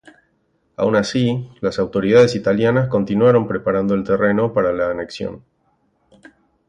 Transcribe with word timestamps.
Aun 0.77 0.95
así, 0.95 1.51
las 1.61 1.77
autoridades 1.77 2.33
italianas 2.33 2.87
continuaron 2.89 3.47
preparando 3.47 3.93
el 3.93 4.03
terreno 4.03 4.51
para 4.51 4.73
la 4.73 4.89
anexión. 4.89 5.43